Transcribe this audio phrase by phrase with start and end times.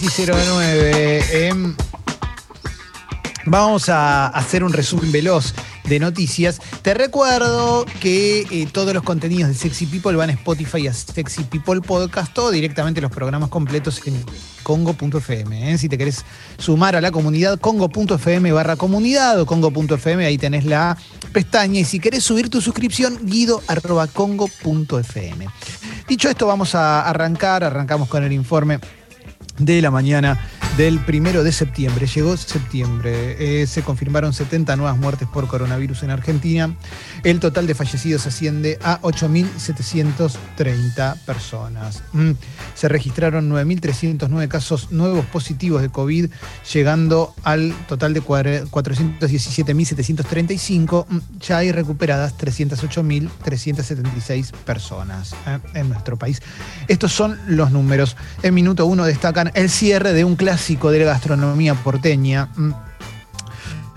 [0.00, 1.48] 10 y 09.
[1.48, 1.74] em,
[3.46, 5.54] vamos a hacer un resumen veloz
[5.88, 6.60] de noticias.
[6.82, 11.42] Te recuerdo que eh, todos los contenidos de Sexy People van a Spotify a Sexy
[11.44, 14.22] People Podcast o directamente los programas completos en
[14.62, 15.72] congo.fm.
[15.72, 15.78] ¿eh?
[15.78, 16.24] Si te querés
[16.58, 20.96] sumar a la comunidad, congo.fm barra comunidad o congo.fm, ahí tenés la
[21.32, 21.80] pestaña.
[21.80, 23.62] Y si querés subir tu suscripción, guido.
[26.08, 27.64] Dicho esto, vamos a arrancar.
[27.64, 28.78] Arrancamos con el informe
[29.58, 30.38] de la mañana
[30.78, 32.06] del primero de septiembre.
[32.06, 33.62] Llegó septiembre.
[33.62, 36.72] Eh, se confirmaron 70 nuevas muertes por coronavirus en Argentina.
[37.24, 42.04] El total de fallecidos asciende a 8.730 personas.
[42.12, 42.30] Mm.
[42.76, 46.30] Se registraron 9.309 casos nuevos positivos de COVID,
[46.72, 51.06] llegando al total de 417.735.
[51.08, 56.40] Mm, Ya hay recuperadas 308.376 personas eh, en nuestro país.
[56.86, 58.16] Estos son los números.
[58.44, 62.48] En minuto uno destacan el cierre de un clásico de la gastronomía porteña.
[62.56, 62.70] Mm.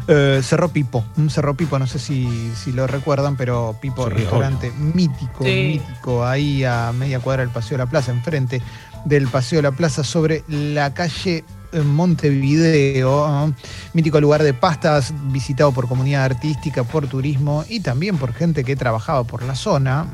[0.08, 4.14] Eh, Cerró Pipo, un Cerró Pipo, no sé si, si lo recuerdan, pero Pipo, Sí,
[4.16, 5.80] restaurante mítico, Sí.
[5.80, 8.62] mítico, ahí a media cuadra del Paseo de la Plaza, enfrente
[9.06, 13.54] del Paseo de la Plaza, sobre la calle eh, Montevideo,
[13.94, 18.76] mítico lugar de pastas, visitado por comunidad artística, por turismo y también por gente que
[18.76, 20.08] trabajaba por la zona.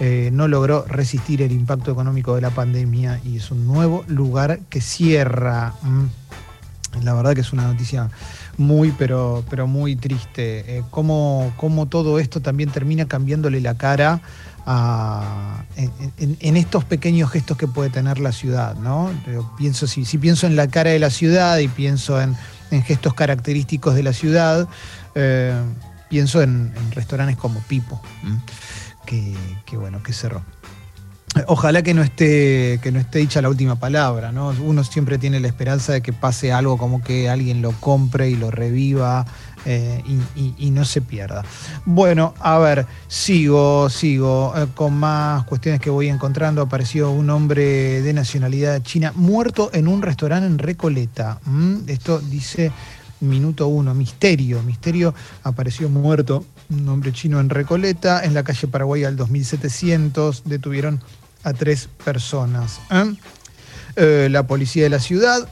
[0.00, 4.60] Eh, no logró resistir el impacto económico de la pandemia y es un nuevo lugar
[4.68, 5.74] que cierra.
[7.02, 8.10] La verdad que es una noticia
[8.56, 10.78] muy, pero, pero muy triste.
[10.78, 14.20] Eh, cómo, cómo todo esto también termina cambiándole la cara
[14.66, 19.10] a- en, estos pequeños gestos que puede tener la ciudad, ¿no?
[19.26, 22.36] Yo pienso, si, pienso en la cara de la ciudad y pienso en,
[22.70, 24.68] en gestos característicos de la ciudad,
[25.14, 25.54] eh,
[26.08, 28.00] pienso en, restaurantes como Pipo,
[29.04, 29.34] que,
[29.66, 30.42] que, bueno, que cerró.
[31.48, 34.54] Ojalá que no esté que no esté dicha la última palabra, ¿no?
[34.62, 38.36] Uno siempre tiene la esperanza de que pase algo como que alguien lo compre y
[38.36, 39.26] lo reviva
[39.66, 40.02] eh,
[40.36, 41.42] y, no se pierda.
[41.86, 46.62] Bueno, a ver, sigo, sigo eh, con más cuestiones que voy encontrando.
[46.62, 51.40] Apareció un hombre de nacionalidad china muerto en un restaurante en Recoleta.
[51.86, 52.70] Esto dice
[53.20, 59.04] minuto uno, misterio, misterio apareció muerto un hombre chino en Recoleta, en la calle Paraguay
[59.04, 61.00] al 2700, detuvieron
[61.44, 62.80] a tres personas.
[62.90, 63.14] ¿eh?
[63.96, 65.48] Eh, la policía de la ciudad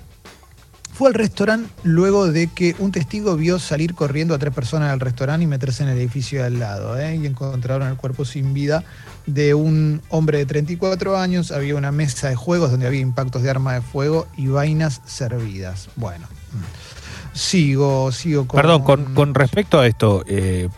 [0.93, 5.01] fue al restaurante luego de que un testigo vio salir corriendo a tres personas del
[5.01, 6.99] restaurante y meterse en el edificio de al lado.
[6.99, 7.17] ¿eh?
[7.17, 8.85] Y encontraron el cuerpo sin vida
[9.27, 11.51] de un hombre de 34 años.
[11.51, 15.89] Había una mesa de juegos donde había impactos de arma de fuego y vainas servidas.
[15.97, 17.37] Bueno, mm.
[17.37, 18.61] sigo, sigo con...
[18.61, 20.69] Perdón, con, con respecto a esto, eh,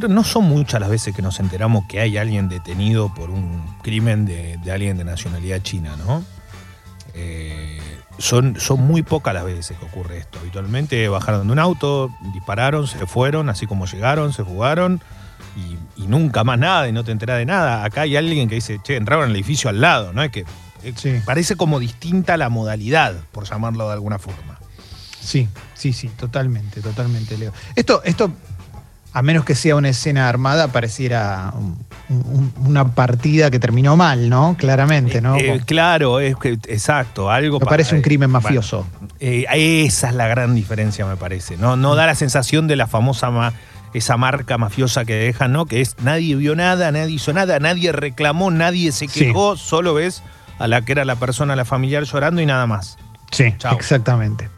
[0.00, 3.62] creo no son muchas las veces que nos enteramos que hay alguien detenido por un
[3.82, 6.24] crimen de, de alguien de nacionalidad china, ¿no?
[7.14, 7.80] Eh,
[8.18, 10.38] son, son muy pocas las veces que ocurre esto.
[10.40, 15.00] Habitualmente bajaron de un auto, dispararon, se fueron, así como llegaron, se jugaron
[15.56, 17.84] y, y nunca más nada y no te enterás de nada.
[17.84, 20.22] Acá hay alguien que dice, che, entraron al edificio al lado, ¿no?
[20.22, 20.44] Es que
[20.82, 21.20] eh, Sí.
[21.24, 24.58] parece como distinta la modalidad, por llamarlo de alguna forma.
[25.20, 27.52] Sí, sí, sí, totalmente, totalmente, Leo.
[27.74, 28.30] Esto, esto,
[29.16, 31.78] a menos que sea una escena armada, pareciera un-
[32.10, 34.56] un- una partida que terminó mal, ¿no?
[34.58, 35.36] Claramente, ¿no?
[35.36, 38.86] Eh, claro, es que, exacto, algo Me pa- parece un crimen bueno, mafioso.
[39.20, 39.46] eh,
[39.86, 41.56] esa es la gran diferencia, me parece.
[41.56, 43.52] No, no da la sensación de la famosa ma-
[43.94, 45.66] esa marca mafiosa que dejan, ¿no?
[45.66, 49.26] Que es nadie vio nada, nadie hizo nada, nadie reclamó, nadie se Sí.
[49.26, 50.24] quejó, solo ves
[50.58, 52.98] a la que era la persona, la familiar llorando y nada más.
[53.34, 54.48] Sí, exactamente.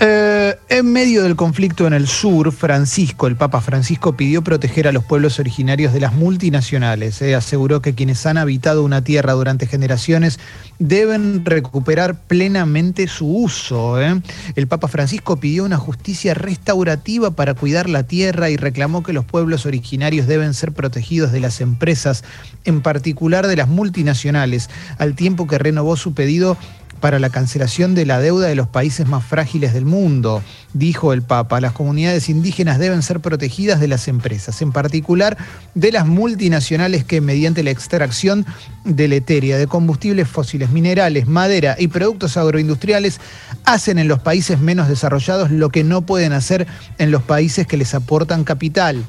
[0.00, 4.92] Eh, en medio del conflicto en el sur, Francisco, el Papa Francisco, pidió proteger a
[4.92, 7.22] los pueblos originarios de las multinacionales.
[7.22, 7.34] eh.
[7.34, 10.38] Aseguró que quienes han habitado una tierra durante generaciones
[10.78, 14.00] deben recuperar plenamente su uso.
[14.02, 14.20] eh.
[14.54, 19.24] El Papa Francisco pidió una justicia restaurativa para cuidar la tierra y reclamó que los
[19.24, 22.22] pueblos originarios deben ser protegidos de las empresas,
[22.64, 26.58] en particular de las multinacionales, al tiempo que renovó su pedido
[26.98, 30.42] para la cancelación de la deuda de los países más frágiles del mundo,
[30.72, 31.60] dijo el Papa.
[31.60, 35.36] Las comunidades indígenas deben ser protegidas de las empresas, en particular
[35.74, 38.46] de las multinacionales que mediante la extracción
[38.84, 43.20] deleteria de combustibles fósiles, minerales, madera y productos agroindustriales
[43.64, 46.66] hacen en los países menos desarrollados lo que no pueden hacer
[46.98, 49.04] en los países que les aportan capital.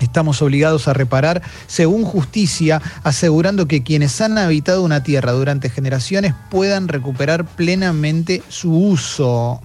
[0.00, 6.34] Estamos obligados a reparar según justicia, asegurando que quienes han habitado una tierra durante generaciones
[6.50, 9.60] puedan recuperar plenamente su uso.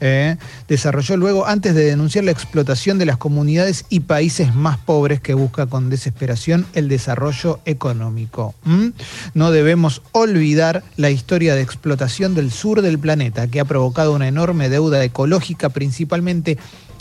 [0.00, 0.36] Eh,
[0.68, 5.34] desarrolló luego, antes de denunciar la explotación de las comunidades y países más pobres que
[5.34, 8.54] busca con desesperación el desarrollo económico.
[9.34, 14.28] No debemos olvidar la historia de explotación del sur del planeta, que ha provocado una
[14.28, 16.58] enorme deuda ecológica, principalmente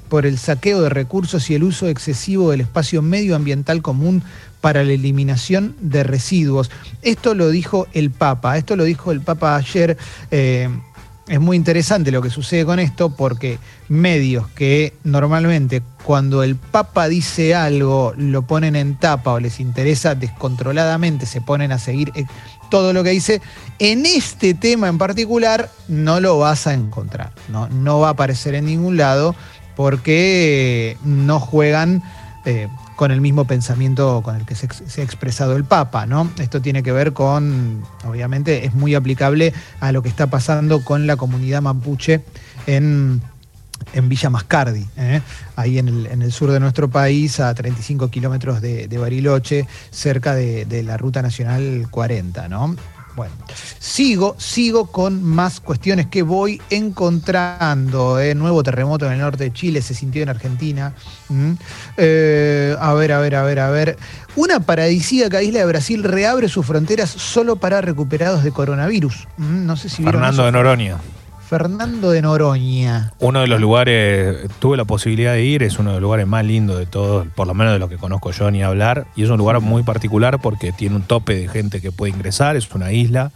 [0.10, 4.24] por el saqueo de recursos y el uso excesivo del espacio medioambiental común
[4.62, 6.72] para la eliminación de residuos.
[7.02, 9.98] Esto lo dijo el Papa, esto lo dijo el Papa ayer.
[10.32, 10.70] Eh,
[11.28, 13.60] es muy interesante lo que sucede con esto porque
[13.90, 20.16] medios que normalmente cuando el Papa dice algo lo ponen en tapa o les interesa
[20.16, 22.26] descontroladamente, se ponen a seguir eh,
[22.70, 23.42] todo lo que dice,
[23.80, 28.56] en este tema en particular no lo vas a encontrar, no, no va a aparecer
[28.56, 29.36] en ningún lado
[29.78, 32.02] porque no juegan
[32.46, 36.32] eh, con el mismo pensamiento con el que se, ha expresado el Papa, ¿no?
[36.40, 41.06] Esto tiene que ver con, obviamente, es muy aplicable a lo que está pasando con
[41.06, 42.24] la comunidad mapuche
[42.66, 43.22] en,
[44.04, 45.22] Villa Mascardi, ¿eh?
[45.56, 50.82] ahí en el, sur de nuestro país, a 35 kilómetros de, Bariloche, cerca de, de
[50.82, 52.76] la Ruta Nacional 40, ¿no?
[53.18, 53.34] Bueno,
[53.80, 58.20] sigo, sigo con más cuestiones que voy encontrando.
[58.20, 58.36] ¿eh?
[58.36, 60.94] Nuevo terremoto en el norte de Chile, se sintió en Argentina.
[61.28, 61.54] ¿Mm?
[61.98, 63.98] Eh, a ver, a ver, a ver, a ver.
[64.36, 69.28] Una paradisíaca isla de Brasil reabre sus fronteras solo para recuperados de coronavirus.
[69.38, 69.66] ¿Mm?
[69.66, 70.98] No sé si Fernando de Noroña.
[71.48, 73.14] Fernando de Noroña.
[73.20, 76.44] Uno de los lugares, tuve la posibilidad de ir, es uno de los lugares más
[76.44, 79.30] lindos de todos, por lo menos de lo que conozco yo ni hablar, y es
[79.30, 82.92] un lugar muy particular porque tiene un tope de gente que puede ingresar, es una
[82.92, 83.32] isla,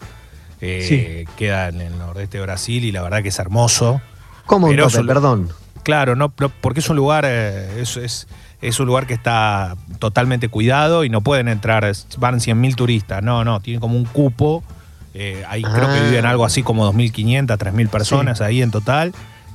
[0.59, 4.01] eh, queda en el nordeste de Brasil y la verdad que es hermoso.
[4.45, 5.49] ¿Cómo un tope, perdón?
[5.83, 8.27] Claro, no, porque es un lugar, eh, es, es,
[8.61, 13.45] es, un lugar que está totalmente cuidado y no pueden entrar, van 100.000 turistas, no,
[13.45, 14.63] no, tiene como un cupo
[15.13, 19.13] eh, ahí creo que viven algo así como 2.500, 3.000 personas ahí en total.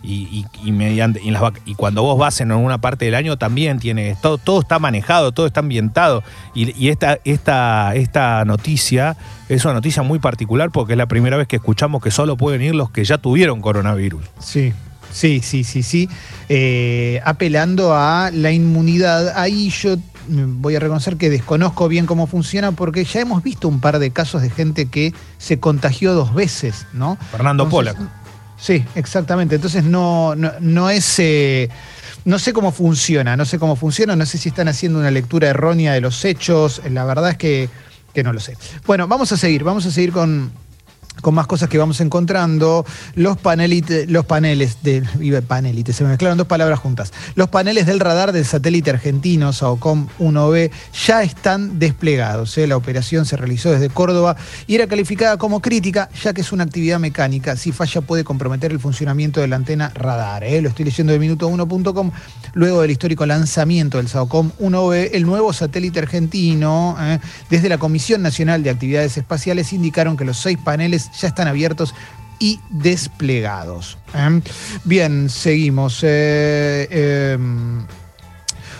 [0.08, 1.20] Y, mediante,
[1.64, 5.32] y, cuando vos vas en alguna parte del año también tiene todo, todo está manejado,
[5.32, 6.22] todo está ambientado.
[6.54, 9.16] Y, esta, esta, esta noticia
[9.48, 12.62] es una noticia muy particular porque es la primera vez que escuchamos que solo pueden
[12.62, 14.24] ir los que ya tuvieron coronavirus.
[14.38, 14.72] Sí,
[15.10, 16.08] sí, sí, sí, sí.
[16.48, 19.32] Eh, apelando a la inmunidad.
[19.36, 19.96] Ahí yo
[20.28, 24.10] voy a reconocer que desconozco bien cómo funciona porque ya hemos visto un par de
[24.10, 27.16] casos de gente que se contagió dos veces, ¿no?
[27.30, 27.94] Fernando Pola.
[28.58, 29.54] Sí, exactamente.
[29.54, 31.18] Entonces no, no, es...
[31.18, 31.68] Eh,
[32.24, 35.48] no sé cómo funciona, no sé cómo funciona, no sé si están haciendo una lectura
[35.48, 37.68] errónea de los hechos, la verdad es que,
[38.12, 38.56] que no lo sé.
[38.84, 40.50] Bueno, vamos a seguir, vamos a seguir con,
[41.20, 42.84] con más cosas que vamos encontrando,
[43.14, 43.36] los,
[44.08, 47.12] los paneles de panelite, se me mezclaron dos palabras juntas.
[47.34, 50.70] Los paneles del radar del satélite argentino SAOCOM 1B
[51.06, 52.56] ya están desplegados.
[52.58, 52.66] ¿eh?
[52.66, 54.36] La operación se realizó desde Córdoba
[54.66, 57.56] y era calificada como crítica, ya que es una actividad mecánica.
[57.56, 60.44] Si falla puede comprometer el funcionamiento de la antena radar.
[60.44, 60.60] ¿eh?
[60.60, 62.10] Lo estoy leyendo de minuto1.com.
[62.54, 67.18] Luego del histórico lanzamiento del SAOCOM 1B, el nuevo satélite argentino, ¿eh?
[67.50, 71.94] desde la Comisión Nacional de Actividades Espaciales indicaron que los seis paneles ya están abiertos
[72.38, 73.98] y desplegados.
[74.14, 74.40] ¿eh?
[74.84, 76.00] Bien, seguimos.
[76.02, 77.86] Eh, em,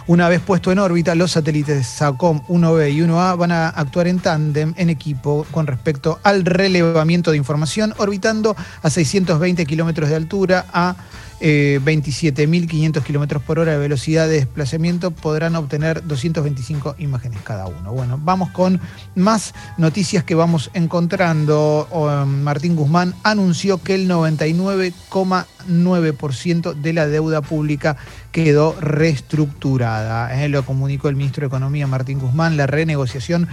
[0.08, 4.20] una vez puesto en órbita, los satélites SACOM 1B y 1A van a actuar en
[4.20, 10.66] tándem, en equipo, con respecto al relevamiento de información, orbitando a 620 kilómetros de altura
[10.72, 10.94] a
[11.40, 17.92] 27.500 eh, kilómetros por hora de velocidad de desplazamiento, podrán obtener 225 imágenes cada uno.
[17.92, 18.80] Bueno, vamos con
[19.14, 21.88] más noticias que vamos encontrando.
[21.90, 27.96] Um, Martín Guzmán anunció que el 99,9% de la deuda pública
[28.32, 30.42] quedó reestructurada.
[30.42, 30.48] ¿eh?
[30.48, 32.56] lo comunicó el ministro de Economía Martín Guzmán.
[32.56, 33.46] La renegociación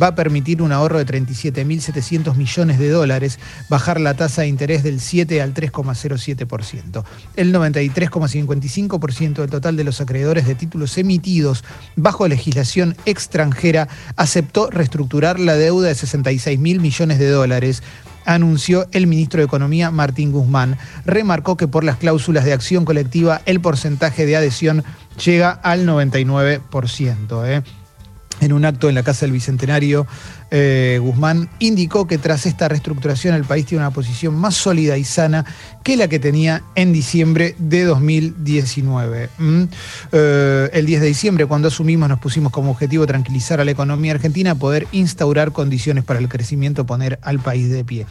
[0.00, 4.82] va a permitir un ahorro de 37.700 millones de dólares, bajar la tasa de interés
[4.82, 7.04] del 7 al 3,07%.
[7.36, 11.64] El 93,55% del total de los acreedores de títulos emitidos
[11.96, 17.82] bajo legislación extranjera aceptó reestructurar la deuda de 66 mil millones de dólares
[18.24, 20.76] anunció el ministro de Economía Martín Guzmán.
[21.06, 24.84] Remarcó que por las cláusulas de acción colectiva el porcentaje de adhesión
[25.24, 27.62] llega al 99%
[28.40, 30.06] en un acto en la Casa del Bicentenario
[30.50, 35.04] Eh, Guzmán indicó que tras esta reestructuración el país tiene una posición más sólida y
[35.04, 35.44] sana
[35.88, 39.30] que la que tenía en diciembre de 2019.
[39.38, 39.62] ¿Mm?
[40.12, 44.12] Eh, el 10 de diciembre, cuando asumimos, nos pusimos como objetivo tranquilizar a la economía
[44.12, 48.04] argentina, poder instaurar condiciones para el crecimiento, poner al país de pie.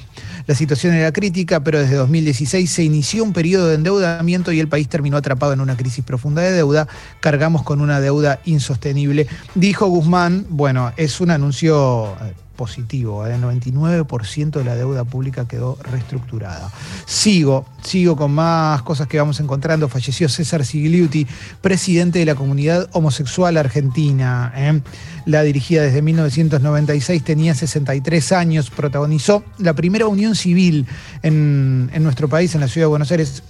[0.48, 4.70] La situación era crítica, pero desde 2016 se inició un periodo de endeudamiento y el
[4.70, 6.88] país terminó atrapado en una crisis profunda de deuda.
[7.20, 9.28] Cargamos con una deuda insostenible.
[9.54, 13.26] Dijo Guzmán, bueno, es un anuncio eh, positivo.
[13.26, 16.70] El 99% de la deuda pública quedó reestructurada.
[17.06, 19.88] Sigo, sigo con más cosas que vamos encontrando.
[19.88, 21.26] Falleció César Sigliuti,
[21.62, 24.52] presidente de la comunidad homosexual argentina.
[24.56, 24.82] ¿eh?
[25.26, 30.88] La dirigía desde 1996, tenía 63 años, protagonizó la primera unión civil
[31.22, 33.44] en, en nuestro país, en la ciudad de Buenos Aires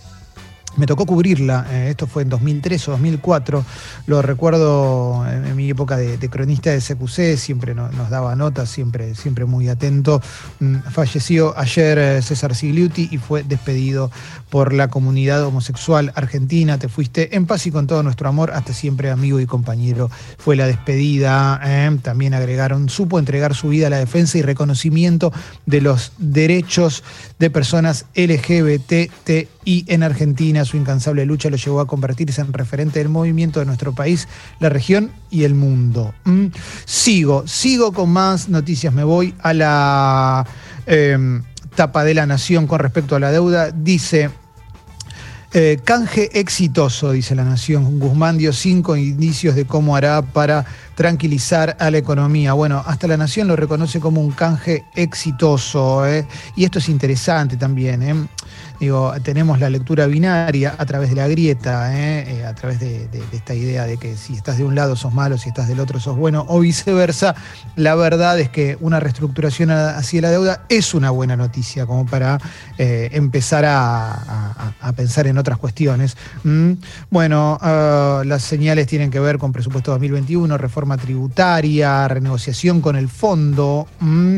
[0.77, 3.65] me tocó cubrirla, eh, esto fue en 2003 o 2004,
[4.05, 9.45] lo recuerdo en, mi época de, cronista de CQC, siempre nos daba notas, siempre, siempre
[9.45, 10.21] muy atento.
[10.59, 14.11] Mm, falleció ayer eh, César Sigliuti y fue despedido
[14.49, 16.77] por la comunidad homosexual argentina.
[16.77, 20.09] Te fuiste en paz y con todo nuestro amor, hasta siempre amigo y compañero.
[20.37, 25.33] Fue la despedida, eh, también agregaron, supo entregar su vida a la defensa y reconocimiento
[25.65, 27.03] de los derechos
[27.39, 33.09] de personas LGBTI en Argentina su incansable lucha lo llevó a convertirse en referente del
[33.09, 34.27] movimiento de nuestro país,
[34.59, 36.13] la región y el mundo.
[36.25, 36.47] Mm.
[36.85, 38.93] Sigo, sigo con más noticias.
[38.93, 40.45] Me voy a la
[40.85, 41.43] em,
[41.75, 43.71] tapa de la nación con respecto a la deuda.
[43.71, 44.29] Dice.
[45.53, 47.99] Eh, canje exitoso, dice la Nación.
[47.99, 52.51] Guzmán dio cinco indicios de cómo hará para tranquilizar a la economía.
[52.51, 56.05] Bueno, hasta la Nación lo reconoce como un canje exitoso.
[56.05, 56.27] ¿eh?
[56.57, 58.03] Y esto es interesante también.
[58.03, 58.27] ¿eh?
[58.79, 62.37] Digo, tenemos la lectura binaria a través de la grieta, ¿eh?
[62.37, 65.39] Eh, a través de, esta idea de que si estás de un lado sos malo,
[65.39, 67.33] si estás del otro sos bueno, o viceversa.
[67.75, 72.37] La verdad es que una reestructuración hacia la deuda es una buena noticia, como para
[72.77, 76.15] eh, empezar a, pensar en otras cuestiones.
[76.43, 76.73] ¿Mm?
[77.09, 83.09] Bueno, ah, las señales tienen que ver con presupuesto 2021, reforma tributaria, renegociación con el
[83.09, 83.87] fondo.
[83.99, 84.37] ¿Mm?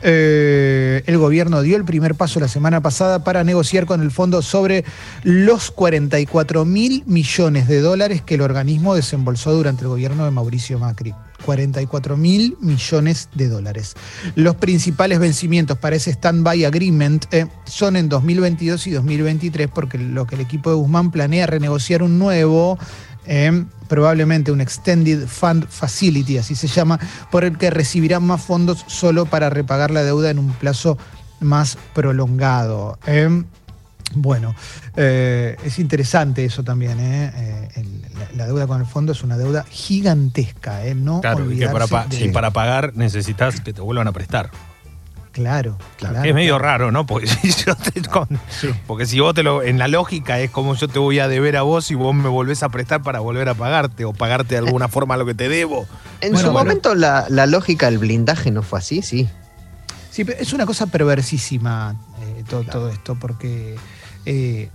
[0.00, 4.84] el gobierno dio el primer paso la semana pasada para negociar con el fondo sobre
[5.22, 10.78] los 44 mil millones de dólares que el organismo desembolsó durante el gobierno de Mauricio
[10.78, 11.14] Macri.
[11.44, 13.94] 44 mil millones de dólares.
[14.34, 20.26] Los principales vencimientos para ese stand-by agreement eh, son en 2022 y 2023, porque lo
[20.26, 22.78] que el equipo de Guzmán planea renegociar un nuevo,
[23.26, 26.98] eh, probablemente un Extended Fund Facility, así se llama,
[27.30, 30.98] por el que recibirán más fondos solo para repagar la deuda en un plazo
[31.40, 32.98] más prolongado.
[33.06, 33.42] Eh.
[34.14, 34.54] Bueno,
[34.96, 36.98] eh, es interesante eso también.
[37.00, 37.70] ¿eh?
[37.76, 37.84] eh
[38.34, 40.84] la, deuda con el fondo es una deuda gigantesca.
[40.86, 40.94] ¿eh?
[40.94, 44.50] No claro, y que para, para pagar necesitas que te vuelvan a prestar.
[45.32, 46.24] Claro, claro.
[46.24, 47.06] Es medio raro, ¿no?
[47.06, 47.74] Porque si, yo
[48.86, 49.62] porque si vos te lo.
[49.62, 52.28] En la lógica es como yo te voy a deber a vos y vos me
[52.28, 55.48] volvés a prestar para volver a pagarte o pagarte de alguna forma lo que te
[55.48, 55.86] debo.
[56.22, 59.28] En su momento la, la, lógica del blindaje no fue así, sí.
[60.10, 61.94] Sí, pero es una cosa perversísima
[62.48, 63.76] todo, todo esto, porque
[64.26, 64.68] eh,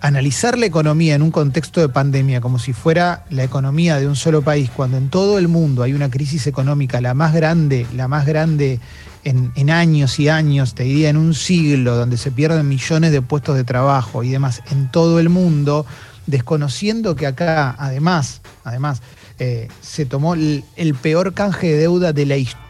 [0.00, 4.16] analizar la economía en un contexto de pandemia como si fuera la economía de un
[4.16, 8.08] solo país, cuando en todo el mundo hay una crisis económica, la más grande, la
[8.08, 8.80] más grande
[9.24, 13.56] en, años y años, te diría en un siglo, donde se pierden millones de puestos
[13.56, 15.84] de trabajo y demás en todo el mundo,
[16.26, 19.02] desconociendo que acá, además, además,
[19.38, 20.64] eh, se tomó el,
[21.02, 22.67] peor canje de deuda de la historia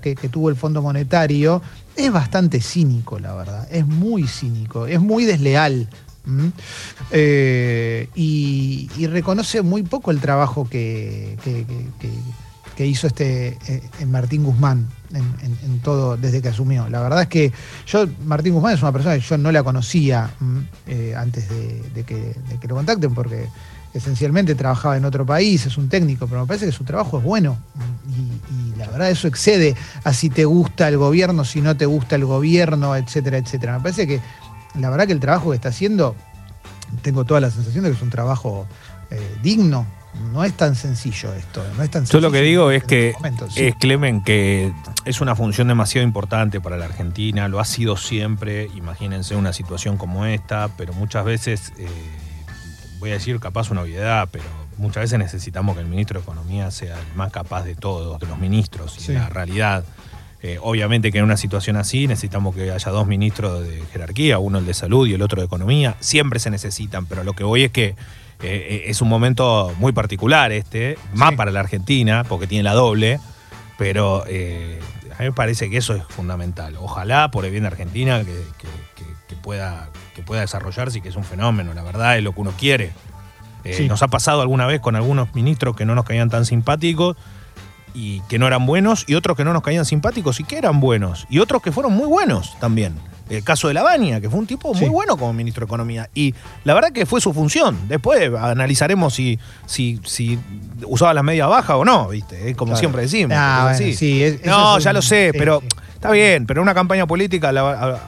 [0.00, 1.62] que tuvo el Fondo Monetario
[1.96, 3.68] es bastante cínico, la verdad.
[3.70, 5.88] Es muy cínico, es muy desleal.
[7.10, 11.36] Eh, y, reconoce muy poco el trabajo que,
[12.78, 16.88] hizo este eh, Martín Guzmán en, todo desde que asumió.
[16.88, 17.52] La verdad es que
[17.86, 20.30] yo, Martín Guzmán es una persona que yo no la conocía
[20.88, 23.48] eh, antes de que lo contacten porque
[23.94, 27.24] esencialmente trabajaba en otro país, es un técnico, pero me parece que su trabajo es
[27.24, 27.56] bueno.
[28.10, 28.34] Y,
[28.76, 32.24] la verdad eso excede a si te gusta el gobierno, si no te gusta el
[32.24, 33.74] gobierno, etcétera, etcétera.
[33.78, 34.20] Me parece que
[34.78, 36.16] la verdad que el trabajo que está haciendo,
[37.02, 38.66] tengo toda la sensación de que es un trabajo
[39.10, 39.86] eh, digno.
[40.32, 43.14] No es tan sencillo esto, no es tan Yo lo que digo es que
[43.56, 44.72] es Clemen que
[45.04, 49.96] es una función demasiado importante para la Argentina, lo ha sido siempre, imagínense una situación
[49.96, 51.88] como esta, pero muchas veces eh,
[52.98, 54.44] voy a decir capaz una obviedad, pero
[54.78, 58.26] muchas veces necesitamos que el ministro de Economía sea el más capaz de todos, de
[58.26, 59.84] los ministros, y la realidad.
[60.42, 64.58] Eh, obviamente que en una situación así necesitamos que haya dos ministros de jerarquía, uno
[64.58, 65.96] el de salud y el otro de economía.
[66.00, 67.96] Siempre se necesitan, pero lo que voy es que eh,
[68.42, 73.20] eh, es un momento muy particular este, más para la Argentina, porque tiene la doble,
[73.78, 76.76] pero a mí me parece que eso es fundamental.
[76.78, 78.26] Ojalá, por el bien de Argentina, que,
[78.58, 82.24] que- que- que pueda, que pueda desarrollarse y que es un fenómeno, la verdad, es
[82.24, 82.92] lo que uno quiere.
[83.64, 83.88] Eh, Sí.
[83.88, 87.16] Nos ha pasado alguna vez con algunos ministros que no nos caían tan simpáticos
[87.94, 90.80] y que no eran buenos, y otros que no nos caían simpáticos y que eran
[90.80, 92.94] buenos, y otros que fueron muy buenos también.
[93.30, 94.88] El caso de Lavagna, que fue un tipo muy Sí.
[94.90, 96.10] bueno como ministro de Economía.
[96.14, 97.88] Y la verdad que fue su función.
[97.88, 100.38] Después analizaremos si, si, si
[100.86, 102.50] usaba la media baja o no, ¿viste?
[102.50, 102.80] Es como Claro.
[102.80, 103.34] siempre decimos.
[103.34, 105.62] Ah, bueno, sí, es- no, ya un- lo sé, pero
[105.94, 106.44] está bien.
[106.44, 107.98] Pero en una campaña política la-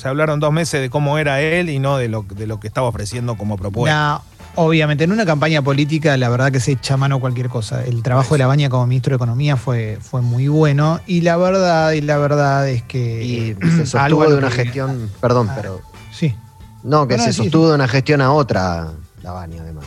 [0.00, 2.66] se hablaron dos meses de cómo era él y no de lo, de lo que
[2.68, 4.22] estaba ofreciendo como propuesta.
[4.56, 7.84] No, obviamente, en una campaña política, la verdad que se echa a mano cualquier cosa.
[7.84, 11.00] El trabajo de la baña como ministro de Economía fue, fue muy bueno.
[11.06, 13.22] Y la verdad, y la verdad es que.
[13.24, 15.54] Y se sostuvo de una que- gestión, perdón, Ah.
[15.56, 15.80] pero
[16.12, 16.34] Sí.
[16.82, 18.88] no, que No, no, se sí, sostuvo de una gestión a otra,
[19.22, 19.84] la Bani además.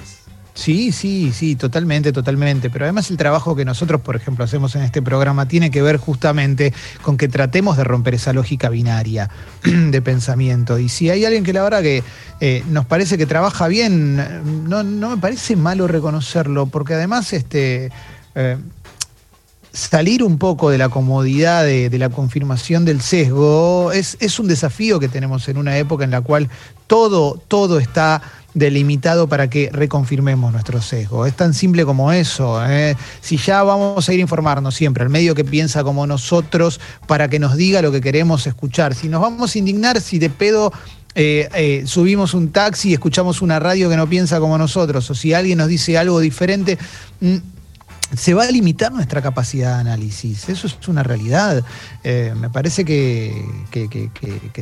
[0.54, 2.70] Sí, sí, sí, totalmente, totalmente.
[2.70, 5.98] Pero además el trabajo que nosotros, por ejemplo, hacemos en este programa tiene que ver
[5.98, 9.30] justamente con que tratemos de romper esa lógica binaria
[9.64, 10.78] de pensamiento.
[10.78, 12.04] Y si hay alguien que la verdad que
[12.40, 17.92] eh, nos parece que trabaja bien, no, no me parece malo reconocerlo, porque además este,
[18.36, 18.58] eh,
[19.72, 24.48] salir un poco de la comodidad de, de la confirmación del sesgo es, es un
[24.48, 26.48] desafío que tenemos en una época en la cual
[26.86, 28.22] todo, todo está
[28.54, 31.26] delimitado para que reconfirmemos nuestro sesgo.
[31.26, 32.64] Es tan simple como eso.
[32.66, 32.96] ¿eh?
[33.22, 37.28] Si ya vamos a ir a informarnos siempre al medio que piensa como nosotros para
[37.28, 40.72] que nos diga lo que queremos escuchar, si nos vamos a indignar si de pedo
[41.16, 45.16] eh, eh, subimos un taxi y escuchamos una radio que no piensa como nosotros, o
[45.16, 46.78] si alguien nos dice algo diferente,
[47.22, 47.36] mm,
[48.16, 50.48] se va a limitar nuestra capacidad de análisis.
[50.50, 51.64] Eso es una realidad.
[52.04, 53.44] Me parece que,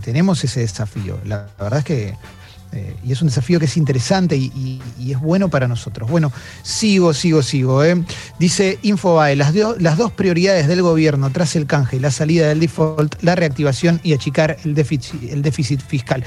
[0.01, 1.19] tenemos ese desafío.
[1.25, 2.40] La verdad es que.
[2.73, 6.09] Eh, y es un desafío que es interesante y, es bueno para nosotros.
[6.09, 6.31] Bueno,
[6.63, 7.83] sigo, sigo, sigo.
[7.83, 8.01] ¿eh?
[8.39, 13.21] Dice Infobae, las, las dos prioridades del gobierno tras el canje la salida del default,
[13.23, 16.23] la reactivación y achicar el déficit, el déficit fiscal.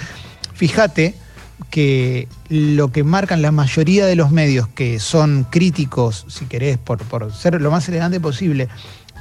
[0.52, 1.14] Fíjate
[1.70, 6.98] que lo que marcan la mayoría de los medios que son críticos, si querés, por,
[7.04, 8.68] por ser lo más elegante posible,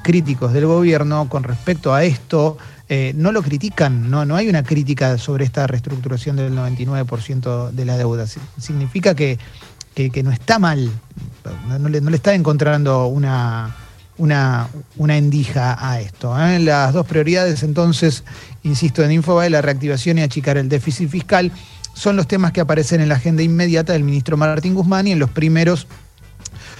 [0.03, 2.57] críticos del gobierno con respecto a esto,
[2.89, 7.85] eh, no lo critican, no, no hay una crítica sobre esta reestructuración del 99% de
[7.85, 8.27] la deuda.
[8.27, 9.37] Si- Significa que,
[9.95, 10.91] que- no está mal,
[11.67, 13.75] no, no le, no le está encontrando una,
[14.17, 16.37] una, una endija a esto.
[16.39, 16.59] ¿eh?
[16.59, 18.23] Las dos prioridades, entonces,
[18.63, 21.51] insisto, en Infobae, la reactivación y achicar el déficit fiscal
[21.95, 25.19] son los temas que aparecen en la agenda inmediata del ministro Martín Guzmán y en
[25.19, 25.87] los primeros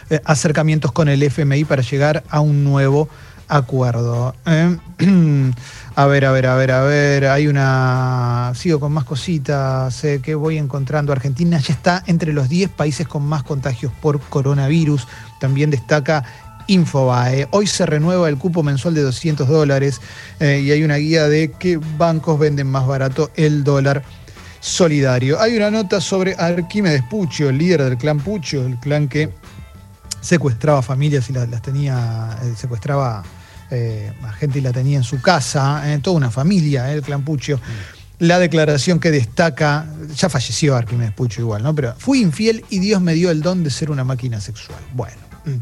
[0.10, 3.08] eh, acercamientos con el FMI para llegar a un nuevo
[3.48, 4.36] acuerdo.
[4.46, 4.78] ¿eh?
[5.96, 8.52] A ver, a ver, a ver, a ver, hay una...
[8.56, 11.12] Sigo con más cositas eh, que voy encontrando.
[11.12, 15.08] Argentina ya está entre los 10 países con más contagios por coronavirus.
[15.40, 16.24] También destaca
[16.66, 17.48] Infobae.
[17.52, 20.02] Hoy se renueva el cupo mensual de 200 dólares
[20.40, 24.04] eh, y hay una guía de qué bancos venden más barato el dólar
[24.60, 25.40] solidario.
[25.40, 29.30] Hay una nota sobre Arquímedes Puccio, el líder del clan Puccio, el clan que
[30.24, 33.24] secuestraba familias y las, las tenía, eh, secuestraba
[33.70, 37.24] eh, a gente y la tenía en su casa, eh, toda una familia, el clan
[37.24, 37.60] Puccio.
[38.20, 41.76] La declaración que destaca, ya falleció Arquímedes Puccio igual, ¿no?
[41.76, 44.80] Pero fui infiel y Dios me dio el don de ser una máquina sexual.
[44.94, 45.18] Bueno.
[45.46, 45.58] mm.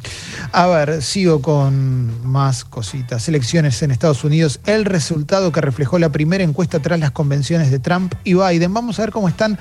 [0.51, 3.27] A ver, sigo con más cositas.
[3.27, 4.59] Elecciones en Estados Unidos.
[4.65, 8.73] El resultado que reflejó la primera encuesta tras las convenciones de Trump y Biden.
[8.73, 9.57] Vamos a ver cómo están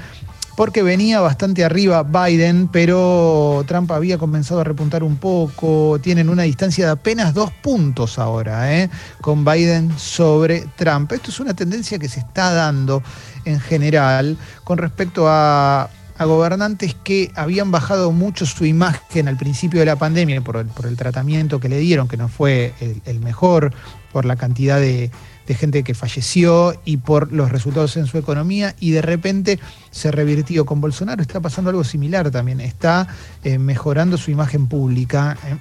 [0.60, 5.98] porque venía bastante arriba Biden, pero Trump había comenzado a repuntar un poco.
[6.02, 8.90] Tienen una distancia de apenas dos puntos ahora, ¿eh?
[9.22, 11.12] con Biden sobre Trump.
[11.12, 13.02] Esto es una tendencia que se está dando
[13.46, 19.86] en general con respecto a, gobernantes que habían bajado mucho su imagen al principio de
[19.86, 22.74] la pandemia por el, por el tratamiento que le dieron, que no fue
[23.06, 23.72] el mejor,
[24.12, 25.10] por la cantidad de,
[25.50, 29.58] de gente que falleció y por los resultados en su economía y de repente
[29.90, 30.64] se revirtió.
[30.64, 33.08] Con Bolsonaro está pasando algo similar también, está
[33.42, 35.56] eh, mejorando su imagen pública eh,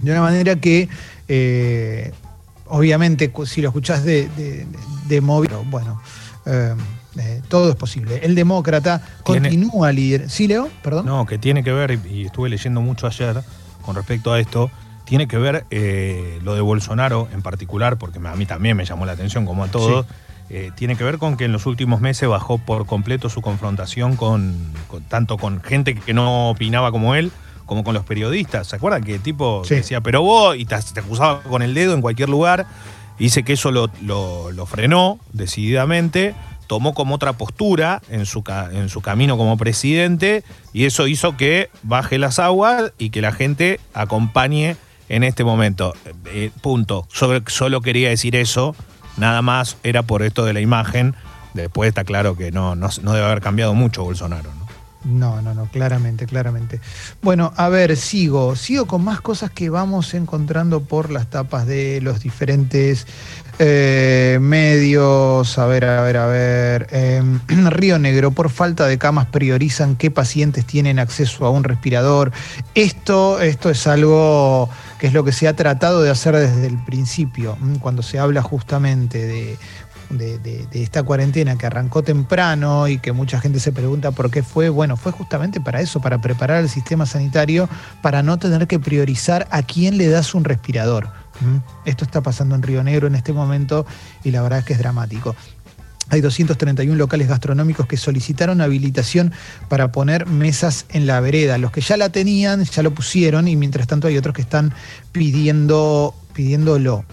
[0.00, 0.88] de una manera que
[1.28, 2.12] eh,
[2.68, 4.66] obviamente si lo escuchás de, de,
[5.06, 6.00] de móvil, bueno,
[6.46, 6.74] eh,
[7.48, 8.20] todo es posible.
[8.22, 10.30] El demócrata Tiene- continúa líder.
[10.30, 10.70] ¿Sí, Leo?
[10.82, 11.04] Perdón.
[11.04, 13.42] No, que tiene que ver, y estuve leyendo mucho ayer
[13.84, 14.70] con respecto a esto,
[15.10, 19.06] tiene que ver eh, lo de Bolsonaro en particular, porque a mí también me llamó
[19.06, 20.06] la atención, como a todos,
[20.50, 24.14] eh, tiene que ver con que en los últimos meses bajó por completo su confrontación
[24.14, 27.32] con, con- tanto con gente que no opinaba como él,
[27.66, 28.68] como con los periodistas.
[28.68, 29.74] ¿Se acuerdan que el tipo Sí.
[29.74, 32.66] decía, pero vos, y te, te acusaba con el dedo en cualquier lugar?
[33.18, 36.36] Dice que eso lo, lo- lo frenó decididamente,
[36.68, 41.36] tomó como otra postura en su, ca- en su camino como presidente, y eso hizo
[41.36, 44.76] que baje las aguas y que la gente acompañe
[45.10, 45.92] en este momento.
[46.26, 47.06] Eh, punto.
[47.10, 48.74] solo quería decir eso,
[49.18, 51.14] nada más era por esto de la imagen.
[51.52, 54.50] Después está claro que no, no, debe haber cambiado mucho Bolsonaro.
[54.54, 54.60] ¿no?
[55.02, 56.80] No, no, no, claramente, claramente.
[57.22, 62.00] Bueno, a ver, sigo, sigo con más cosas que vamos encontrando por las tapas de
[62.02, 63.08] los diferentes
[63.58, 65.58] eh, medios.
[65.58, 66.86] A ver, a ver, a ver.
[66.92, 72.30] Em, Río Negro, por falta de camas, priorizan qué pacientes tienen acceso a un respirador.
[72.76, 76.76] Esto, esto es algo que es lo que se ha tratado de hacer desde el
[76.84, 79.58] principio, cuando se habla justamente de
[80.10, 84.68] de, esta cuarentena que arrancó temprano y que mucha gente se pregunta por qué fue,
[84.68, 87.68] bueno, fue justamente para eso, para preparar el sistema sanitario,
[88.02, 91.08] para no tener que priorizar a quién le das un respirador.
[91.86, 93.86] Esto está pasando en Río Negro en este momento
[94.24, 95.34] y la verdad es que es dramático.
[96.10, 99.32] Hay 231 locales gastronómicos que solicitaron habilitación
[99.68, 101.56] para poner mesas en la vereda.
[101.56, 104.74] Los que ya la tenían, ya lo pusieron y mientras tanto hay otros que están
[105.12, 107.04] pidiendo pidiéndolo.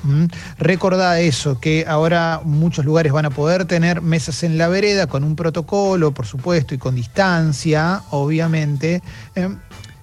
[0.58, 5.24] Recordá eso, que ahora muchos lugares van a poder tener mesas en la vereda con
[5.24, 9.02] un protocolo, por supuesto, y con distancia, obviamente.
[9.36, 9.58] Em,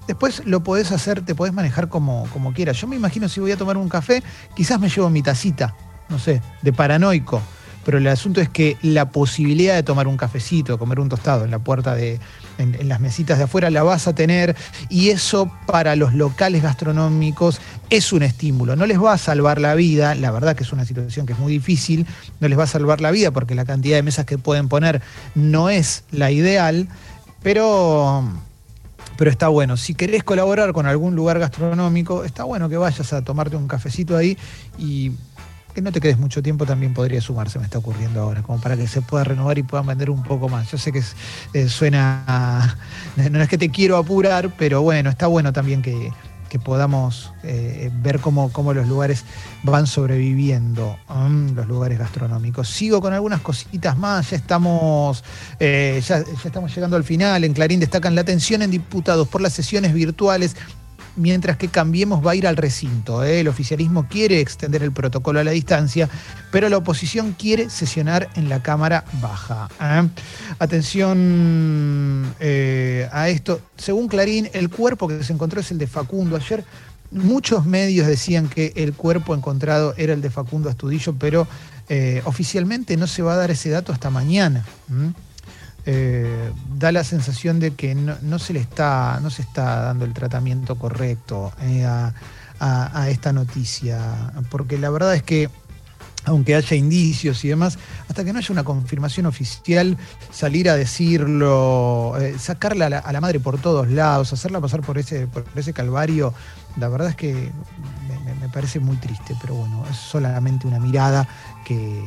[0.07, 2.81] después lo podés hacer, te podés manejar como, como quieras.
[2.81, 4.23] Yo me imagino si voy a tomar un café,
[4.55, 5.75] quizás me llevo mi tacita,
[6.09, 7.41] no sé, de paranoico
[7.85, 11.51] pero el asunto es que la posibilidad de tomar un cafecito, comer un tostado en
[11.51, 12.19] la puerta de,
[12.59, 14.57] en, las mesitas de afuera, la vas a tener
[14.89, 18.77] y eso para los locales gastronómicos es un estímulo.
[18.77, 21.39] No les va a salvar la vida, la verdad que es una situación que es
[21.39, 22.07] muy difícil,
[22.41, 25.03] no les va a salvar la vida porque la cantidad de mesas que pueden poner
[25.35, 26.89] no es la ideal,
[27.43, 28.25] pero
[29.17, 29.77] pero está bueno.
[29.77, 34.17] Si querés colaborar con algún lugar gastronómico, está bueno que vayas a tomarte un cafecito
[34.17, 34.37] ahí
[34.79, 35.13] y
[35.75, 38.77] que no te quedes mucho tiempo también podría sumarse, me está ocurriendo ahora, como para
[38.77, 40.71] que se pueda renovar y puedan vender un poco más.
[40.71, 41.03] Yo sé que
[41.53, 42.79] eh, suena,
[43.31, 46.13] no es que te quiero apurar, pero bueno, está bueno también que,
[46.65, 49.25] podamos eh, ver cómo, cómo, los lugares
[49.65, 50.97] van sobreviviendo,
[51.53, 52.69] los lugares gastronómicos.
[52.69, 55.25] Sigo con algunas cositas más, ya estamos,
[55.59, 57.43] eh, ya, ya estamos llegando al final.
[57.43, 60.55] En Clarín destacan la atención en diputados por las sesiones virtuales
[61.17, 63.25] mientras que Cambiemos va a ir al recinto.
[63.25, 63.41] ¿eh?
[63.41, 66.09] El oficialismo quiere extender el protocolo a la distancia,
[66.51, 69.69] pero la oposición quiere sesionar en la Cámara Baja.
[69.81, 70.09] ¿eh?
[70.59, 73.61] Atención eh, a esto.
[73.77, 76.37] Según Clarín, el cuerpo que se encontró es el de Facundo.
[76.37, 76.65] Ayer
[77.11, 81.47] muchos medios decían que el cuerpo encontrado era el de Facundo Astudillo, pero
[82.25, 84.65] oficialmente no se va a dar ese dato hasta mañana.
[85.87, 90.15] Eh, da la sensación de que no, se le está, no se está dando el
[90.15, 92.13] tratamiento correcto eh, a,
[93.11, 95.51] esta noticia, porque la verdad es que
[96.25, 99.99] aunque haya indicios y demás, hasta que no haya una confirmación oficial,
[100.33, 105.27] salir a decirlo, eh, sacarla a la, madre por todos lados, hacerla pasar por ese,
[105.27, 106.33] por ese calvario,
[106.79, 107.51] la verdad es que
[108.45, 111.27] me, parece muy triste, pero bueno, es solamente una mirada
[111.65, 112.05] que,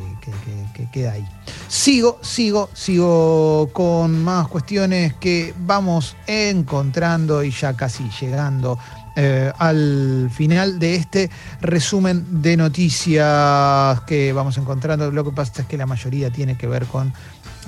[0.91, 1.27] queda ahí.
[1.67, 8.77] Sigo, sigo, sigo con más cuestiones que vamos encontrando y ya casi llegando
[9.15, 15.11] eh, al final de este resumen de noticias que vamos encontrando.
[15.11, 17.13] Lo que pasa es que la mayoría tiene que ver con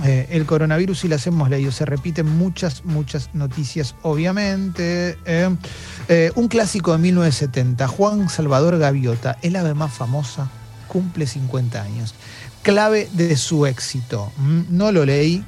[0.04, 1.72] eh, el coronavirus y las hemos leído.
[1.72, 5.18] Se repiten muchas, muchas noticias, obviamente.
[5.26, 10.50] Eh, un clásico de 1970, Juan Salvador Gaviota, el ave más famosa,
[10.88, 12.16] cumple 50 años.
[12.62, 14.32] Clave de su éxito.
[14.38, 15.44] Mm, no lo leí.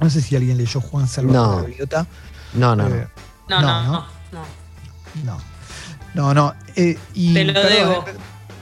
[0.00, 2.06] No sé si alguien leyó Juan Salvador Gaviota.
[2.54, 2.96] No, no, no.
[3.48, 4.06] no, no.
[5.24, 5.38] No,
[6.14, 6.54] no, no.
[6.76, 8.04] Eh, Te lo debo.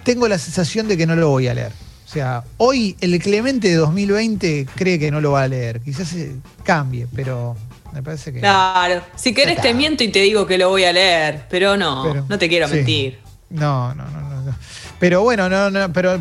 [0.05, 1.73] Tengo la sensación de que no lo voy a leer.
[2.07, 5.81] O sea, hoy el Clemente de 2020 cree que no lo va a leer.
[5.81, 6.15] Quizás
[6.63, 7.57] cambie, pero
[7.93, 8.39] me parece que.
[8.39, 12.27] Claro, si querés te miento y te digo que lo voy a leer, pero no,
[12.29, 13.19] no te quiero mentir.
[13.51, 14.57] No, no, no, no,
[15.01, 16.19] Pero bueno, no, no, pero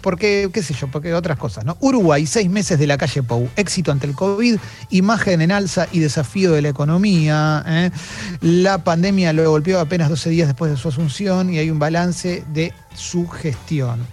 [0.00, 1.76] porque, qué sé yo, porque otras cosas, ¿no?
[1.80, 4.56] Uruguay, seis meses de la calle Pou, éxito ante el COVID,
[4.90, 7.64] imagen en alza y desafío de la economía.
[7.66, 7.90] ¿eh?
[8.40, 12.44] La pandemia lo golpeó apenas 12 días después de su asunción y hay un balance
[12.52, 14.06] de su gestión.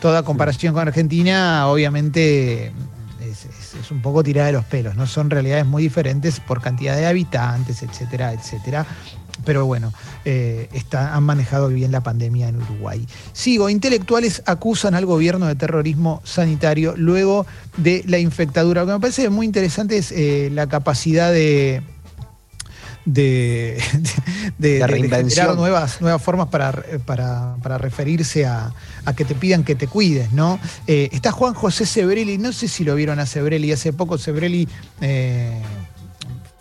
[0.00, 2.72] Toda comparación con Argentina, obviamente,
[3.20, 5.06] es, es, un poco tirada de los pelos, ¿no?
[5.06, 8.86] Son realidades muy diferentes por cantidad de habitantes, etcétera, etcétera
[9.44, 9.92] pero bueno,
[10.24, 13.06] eh, han manejado bien la pandemia en Uruguay.
[13.32, 18.82] Sigo, intelectuales acusan al gobierno de terrorismo sanitario luego de la infectadura.
[18.82, 21.82] Lo que me parece muy interesante es eh, la capacidad de,
[23.04, 23.78] de,
[24.60, 26.72] generar nuevas, nuevas formas para,
[27.06, 28.72] para, referirse a,
[29.16, 30.58] que te pidan que te cuides, ¿no?
[30.86, 34.68] Eh, está Juan José Sebrelli, no sé si lo vieron a Sebrelli, hace poco Sebrelli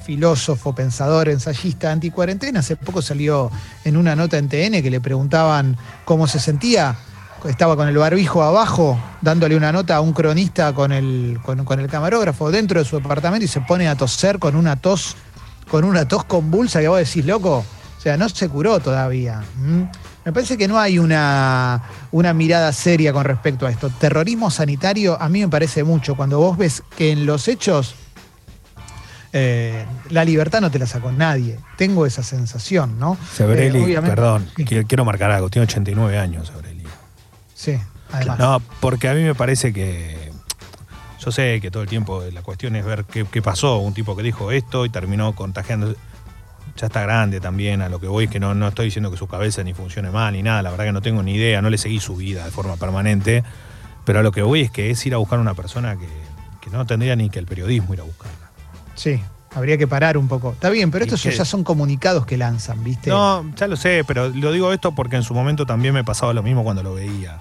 [0.10, 2.62] filósofo, pensador, ensayista, anticuarentena.
[2.62, 3.52] Hace poco salió
[3.84, 6.96] en una nota en TN que le preguntaban cómo se sentía.
[7.48, 11.88] Estaba con el barbijo abajo, dándole una nota a un cronista con el, con, el
[11.88, 15.16] camarógrafo dentro de su departamento y se pone a toser con una tos,
[15.70, 17.66] con una tos convulsa que vos decís, loco,
[17.98, 19.42] o sea, no se curó todavía.
[20.26, 23.90] Me parece que no hay una, una mirada seria con respecto a esto.
[23.90, 26.16] Terrorismo sanitario a mí me parece mucho.
[26.16, 27.96] Cuando vos ves que en los hechos
[29.32, 31.60] eh, la libertad no te la sacó nadie.
[31.78, 33.18] Tengo esa sensación, ¿no?
[33.34, 34.48] Sebrelli, eh, perdón,
[34.88, 36.84] quiero, marcar algo, tiene 89 años Sebrelli.
[37.54, 37.78] Sí,
[38.12, 38.40] además.
[38.40, 40.18] No, porque a mí me parece que.
[41.20, 43.80] Yo sé que todo el tiempo la cuestión es ver qué, pasó.
[43.80, 45.96] Un tipo que dijo esto y terminó contagiando.
[46.78, 49.18] Ya está grande también, a lo que voy es que no, no estoy diciendo que
[49.18, 51.70] su cabeza ni funcione mal ni nada, la verdad que no tengo ni idea, no
[51.70, 53.44] le seguí su vida de forma permanente,
[54.06, 56.08] pero a lo que voy es que es ir a buscar a una persona que,
[56.62, 58.52] que no tendría ni que el periodismo ir a buscarla.
[58.96, 59.20] Sí,
[59.54, 60.52] habría que parar un poco.
[60.52, 63.10] Está bien, pero estos ya son comunicados que lanzan, ¿viste?
[63.10, 66.34] No, ya lo sé, pero lo digo esto porque en su momento también me pasaba
[66.34, 67.40] lo mismo cuando lo veía.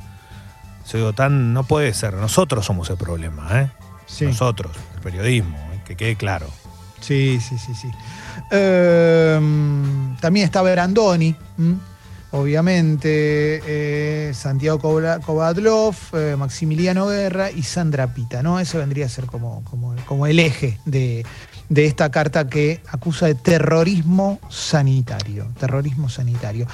[0.90, 3.70] Yo digo, tan, no puede ser, nosotros somos el problema, ¿eh?
[4.22, 5.80] Nosotros, el periodismo, ¿eh?
[5.84, 6.46] que quede claro.
[7.00, 7.90] Sí, sí, sí, sí.
[8.50, 11.36] Em, también está Berandoni
[12.30, 14.78] obviamente eh, Santiago
[15.24, 18.60] Kovadlov, eh, Maximiliano Guerra y Sandra Pita, ¿no?
[18.60, 21.24] Eso vendría a ser como, como, como el eje de,
[21.68, 25.48] de, esta carta que acusa de terrorismo sanitario.
[25.58, 26.66] Terrorismo sanitario.